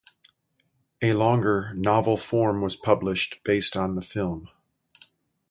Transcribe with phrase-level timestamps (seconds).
[1.03, 4.49] A longer, novel form was published, based on the film.